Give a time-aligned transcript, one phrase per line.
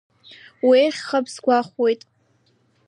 [0.67, 2.01] Уеиӷьхап сгәахәуеит.